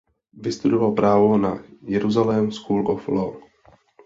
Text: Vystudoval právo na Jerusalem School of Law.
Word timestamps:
Vystudoval 0.33 0.91
právo 0.91 1.37
na 1.37 1.63
Jerusalem 1.81 2.51
School 2.51 2.87
of 2.91 3.07
Law. 3.07 3.41